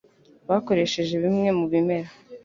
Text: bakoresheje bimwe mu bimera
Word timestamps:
bakoresheje 0.49 1.13
bimwe 1.23 1.49
mu 1.57 1.65
bimera 1.71 2.09